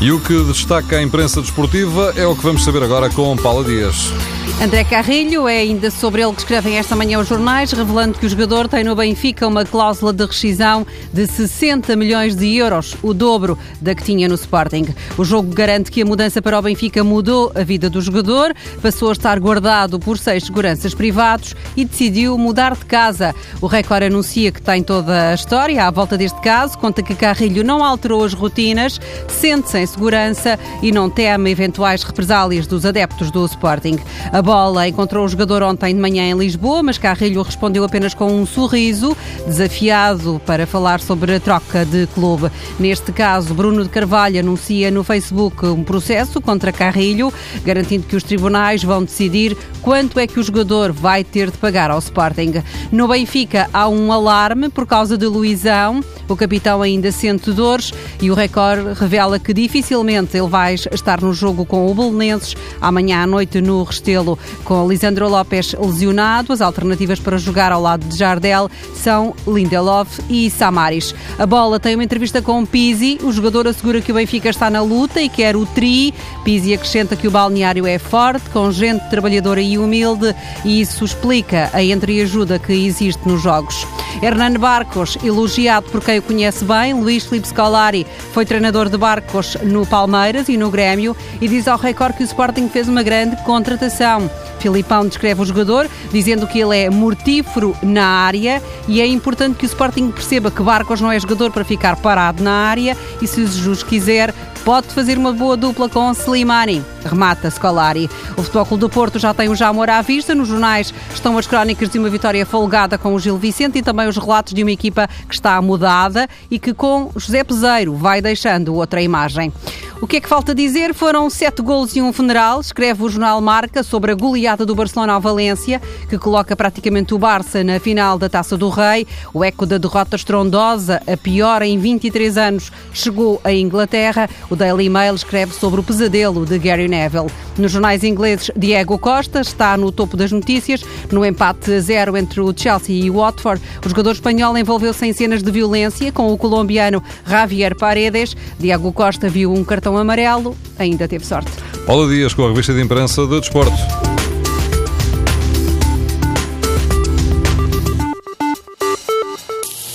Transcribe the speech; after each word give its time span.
E 0.00 0.12
o 0.12 0.20
que 0.20 0.44
destaca 0.44 0.96
a 0.96 1.02
imprensa 1.02 1.40
desportiva 1.40 2.12
é 2.16 2.24
o 2.24 2.36
que 2.36 2.42
vamos 2.42 2.64
saber 2.64 2.84
agora 2.84 3.10
com 3.10 3.36
Paula 3.36 3.64
Dias. 3.64 4.12
André 4.60 4.82
Carrilho 4.82 5.46
é 5.46 5.58
ainda 5.58 5.88
sobre 5.88 6.20
ele 6.20 6.32
que 6.32 6.40
escrevem 6.40 6.78
esta 6.78 6.96
manhã 6.96 7.20
os 7.20 7.28
jornais, 7.28 7.70
revelando 7.70 8.18
que 8.18 8.26
o 8.26 8.28
jogador 8.28 8.66
tem 8.66 8.82
no 8.82 8.96
Benfica 8.96 9.46
uma 9.46 9.64
cláusula 9.64 10.12
de 10.12 10.24
rescisão 10.26 10.84
de 11.12 11.28
60 11.28 11.94
milhões 11.94 12.34
de 12.34 12.56
euros, 12.56 12.96
o 13.00 13.14
dobro 13.14 13.56
da 13.80 13.94
que 13.94 14.02
tinha 14.02 14.26
no 14.28 14.34
Sporting. 14.34 14.88
O 15.16 15.24
jogo 15.24 15.54
garante 15.54 15.92
que 15.92 16.02
a 16.02 16.04
mudança 16.04 16.42
para 16.42 16.58
o 16.58 16.62
Benfica 16.62 17.04
mudou 17.04 17.52
a 17.54 17.62
vida 17.62 17.88
do 17.88 18.00
jogador, 18.00 18.52
passou 18.82 19.10
a 19.10 19.12
estar 19.12 19.38
guardado 19.38 20.00
por 20.00 20.18
seis 20.18 20.44
seguranças 20.44 20.92
privados 20.92 21.54
e 21.76 21.84
decidiu 21.84 22.36
mudar 22.36 22.74
de 22.74 22.84
casa. 22.84 23.34
O 23.60 23.68
Record 23.68 24.04
anuncia 24.04 24.50
que 24.50 24.60
tem 24.60 24.82
toda 24.82 25.30
a 25.30 25.34
história 25.34 25.84
à 25.84 25.90
volta 25.90 26.18
deste 26.18 26.40
caso, 26.40 26.76
conta 26.78 27.00
que 27.00 27.14
Carrilho 27.14 27.62
não 27.62 27.84
alterou 27.84 28.24
as 28.24 28.32
rotinas, 28.32 29.00
sente-se 29.28 29.78
em 29.78 29.86
segurança 29.86 30.58
e 30.82 30.90
não 30.90 31.08
teme 31.08 31.50
eventuais 31.50 32.02
represálias 32.02 32.66
dos 32.66 32.84
adeptos 32.84 33.30
do 33.30 33.46
Sporting. 33.46 33.98
A 34.32 34.37
bola 34.42 34.86
encontrou 34.86 35.24
o 35.24 35.28
jogador 35.28 35.62
ontem 35.62 35.94
de 35.94 36.00
manhã 36.00 36.22
em 36.22 36.36
Lisboa, 36.36 36.82
mas 36.82 36.98
Carrilho 36.98 37.42
respondeu 37.42 37.82
apenas 37.82 38.14
com 38.14 38.32
um 38.32 38.44
sorriso, 38.44 39.16
desafiado 39.46 40.40
para 40.44 40.66
falar 40.66 41.00
sobre 41.00 41.34
a 41.34 41.40
troca 41.40 41.84
de 41.84 42.06
clube. 42.08 42.50
Neste 42.78 43.10
caso, 43.10 43.54
Bruno 43.54 43.82
de 43.82 43.88
Carvalho 43.88 44.38
anuncia 44.38 44.90
no 44.90 45.02
Facebook 45.02 45.64
um 45.66 45.82
processo 45.82 46.40
contra 46.40 46.70
Carrilho, 46.70 47.32
garantindo 47.64 48.06
que 48.06 48.16
os 48.16 48.22
tribunais 48.22 48.82
vão 48.82 49.02
decidir 49.02 49.56
quanto 49.80 50.20
é 50.20 50.26
que 50.26 50.38
o 50.38 50.42
jogador 50.42 50.92
vai 50.92 51.24
ter 51.24 51.50
de 51.50 51.56
pagar 51.56 51.90
ao 51.90 51.98
Sporting. 51.98 52.62
No 52.92 53.08
Benfica 53.08 53.68
há 53.72 53.88
um 53.88 54.12
alarme 54.12 54.68
por 54.68 54.86
causa 54.86 55.16
de 55.16 55.26
Luizão. 55.26 56.02
O 56.28 56.36
capitão 56.36 56.82
ainda 56.82 57.10
sente 57.10 57.50
dores 57.50 57.92
e 58.20 58.30
o 58.30 58.34
Record 58.34 58.98
revela 58.98 59.38
que 59.38 59.54
dificilmente 59.54 60.36
ele 60.36 60.48
vai 60.48 60.74
estar 60.74 61.22
no 61.22 61.32
jogo 61.32 61.64
com 61.64 61.90
o 61.90 61.94
Belenenses 61.94 62.54
amanhã 62.80 63.22
à 63.22 63.26
noite 63.26 63.60
no 63.62 63.82
Restelo 63.82 64.27
com 64.64 64.88
Lisandro 64.88 65.28
Lopes 65.28 65.74
lesionado. 65.78 66.52
As 66.52 66.60
alternativas 66.60 67.20
para 67.20 67.38
jogar 67.38 67.70
ao 67.70 67.80
lado 67.80 68.04
de 68.06 68.16
Jardel 68.16 68.68
são 68.94 69.34
Lindelof 69.46 70.20
e 70.28 70.50
Samaris. 70.50 71.14
A 71.38 71.46
bola 71.46 71.78
tem 71.78 71.94
uma 71.94 72.04
entrevista 72.04 72.42
com 72.42 72.66
Pizzi. 72.66 73.18
O 73.22 73.30
jogador 73.30 73.68
assegura 73.68 74.00
que 74.00 74.10
o 74.10 74.14
Benfica 74.14 74.48
está 74.48 74.68
na 74.68 74.82
luta 74.82 75.20
e 75.20 75.28
quer 75.28 75.56
o 75.56 75.64
tri. 75.64 76.12
Pizzi 76.44 76.74
acrescenta 76.74 77.14
que 77.14 77.28
o 77.28 77.30
balneário 77.30 77.86
é 77.86 77.98
forte, 77.98 78.50
com 78.50 78.70
gente 78.72 79.08
trabalhadora 79.08 79.60
e 79.60 79.78
humilde 79.78 80.34
e 80.64 80.80
isso 80.80 81.04
explica 81.04 81.70
a 81.72 81.82
entreajuda 81.82 82.58
que 82.58 82.72
existe 82.72 83.26
nos 83.28 83.42
jogos. 83.42 83.86
Hernan 84.22 84.54
Barcos, 84.54 85.16
elogiado 85.22 85.88
por 85.90 86.02
quem 86.02 86.18
o 86.18 86.22
conhece 86.22 86.64
bem, 86.64 86.94
Luís 86.94 87.26
Filipe 87.26 87.48
Scolari 87.48 88.06
foi 88.32 88.44
treinador 88.44 88.88
de 88.88 88.96
Barcos 88.96 89.56
no 89.62 89.86
Palmeiras 89.86 90.48
e 90.48 90.56
no 90.56 90.70
Grêmio 90.70 91.16
e 91.40 91.48
diz 91.48 91.68
ao 91.68 91.78
Record 91.78 92.16
que 92.16 92.22
o 92.22 92.26
Sporting 92.26 92.68
fez 92.68 92.88
uma 92.88 93.02
grande 93.02 93.36
contratação. 93.44 94.17
Filipão 94.58 95.06
descreve 95.06 95.42
o 95.42 95.44
jogador, 95.44 95.88
dizendo 96.12 96.46
que 96.46 96.58
ele 96.58 96.76
é 96.76 96.90
mortífero 96.90 97.76
na 97.82 98.04
área 98.04 98.62
e 98.86 99.00
é 99.00 99.06
importante 99.06 99.56
que 99.56 99.64
o 99.64 99.68
Sporting 99.68 100.10
perceba 100.10 100.50
que 100.50 100.62
Barcos 100.62 101.00
não 101.00 101.12
é 101.12 101.18
jogador 101.18 101.50
para 101.50 101.64
ficar 101.64 101.96
parado 101.96 102.42
na 102.42 102.52
área 102.52 102.96
e, 103.20 103.26
se 103.26 103.46
Jesus 103.46 103.82
quiser, 103.82 104.34
pode 104.64 104.88
fazer 104.88 105.16
uma 105.16 105.32
boa 105.32 105.56
dupla 105.56 105.88
com 105.88 106.10
Slimani. 106.12 106.84
Remata 107.04 107.50
Scolari. 107.50 108.10
O 108.36 108.42
Futebol 108.42 108.66
Clube 108.66 108.80
do 108.82 108.88
Porto 108.90 109.18
já 109.18 109.32
tem 109.32 109.48
o 109.48 109.54
Jamor 109.54 109.88
à 109.88 110.02
vista. 110.02 110.34
Nos 110.34 110.48
jornais 110.48 110.92
estão 111.14 111.38
as 111.38 111.46
crónicas 111.46 111.88
de 111.88 111.98
uma 111.98 112.10
vitória 112.10 112.44
folgada 112.44 112.98
com 112.98 113.14
o 113.14 113.18
Gil 113.18 113.38
Vicente 113.38 113.78
e 113.78 113.82
também 113.82 114.06
os 114.08 114.16
relatos 114.16 114.52
de 114.52 114.62
uma 114.62 114.70
equipa 114.70 115.08
que 115.26 115.34
está 115.34 115.60
mudada 115.62 116.28
e 116.50 116.58
que 116.58 116.74
com 116.74 117.10
José 117.16 117.42
Peseiro 117.44 117.94
vai 117.94 118.20
deixando 118.20 118.74
outra 118.74 119.00
imagem. 119.00 119.52
O 120.00 120.06
que 120.06 120.18
é 120.18 120.20
que 120.20 120.28
falta 120.28 120.54
dizer? 120.54 120.94
Foram 120.94 121.28
sete 121.28 121.60
golos 121.60 121.96
e 121.96 122.00
um 122.00 122.12
funeral, 122.12 122.60
escreve 122.60 123.02
o 123.02 123.08
jornal 123.08 123.40
Marca 123.40 123.82
sobre 123.82 124.12
a 124.12 124.14
goleada 124.14 124.64
do 124.64 124.72
Barcelona 124.72 125.14
ao 125.14 125.20
Valência, 125.20 125.82
que 126.08 126.16
coloca 126.16 126.54
praticamente 126.54 127.14
o 127.14 127.18
Barça 127.18 127.64
na 127.64 127.80
final 127.80 128.16
da 128.16 128.28
Taça 128.28 128.56
do 128.56 128.68
Rei. 128.68 129.08
O 129.34 129.42
eco 129.42 129.66
da 129.66 129.76
derrota 129.76 130.14
estrondosa, 130.14 131.02
a 131.04 131.16
pior 131.16 131.62
em 131.62 131.76
23 131.80 132.38
anos, 132.38 132.70
chegou 132.92 133.40
à 133.42 133.52
Inglaterra. 133.52 134.30
O 134.48 134.54
Daily 134.54 134.88
Mail 134.88 135.16
escreve 135.16 135.52
sobre 135.52 135.80
o 135.80 135.82
pesadelo 135.82 136.46
de 136.46 136.60
Gary 136.60 136.86
Neville. 136.86 137.26
Nos 137.58 137.72
jornais 137.72 138.04
ingleses, 138.04 138.52
Diego 138.56 138.96
Costa 139.00 139.40
está 139.40 139.76
no 139.76 139.90
topo 139.90 140.16
das 140.16 140.30
notícias. 140.30 140.84
No 141.10 141.26
empate 141.26 141.72
a 141.72 141.80
zero 141.80 142.16
entre 142.16 142.40
o 142.40 142.54
Chelsea 142.56 143.04
e 143.04 143.10
o 143.10 143.14
Watford, 143.14 143.60
o 143.84 143.88
jogador 143.88 144.12
espanhol 144.12 144.56
envolveu-se 144.56 145.04
em 145.04 145.12
cenas 145.12 145.42
de 145.42 145.50
violência 145.50 146.12
com 146.12 146.32
o 146.32 146.38
colombiano 146.38 147.02
Javier 147.26 147.74
Paredes. 147.76 148.36
Diego 148.60 148.92
Costa 148.92 149.28
viu 149.28 149.52
um 149.52 149.64
cartão 149.64 149.87
cartão 149.88 149.96
amarelo, 149.96 150.56
ainda 150.78 151.08
teve 151.08 151.24
sorte. 151.24 151.50
Paula 151.86 152.08
Dias 152.08 152.34
com 152.34 152.44
a 152.44 152.48
revista 152.48 152.74
de 152.74 152.82
imprensa 152.82 153.26
de 153.26 153.40
Desporto. 153.40 154.07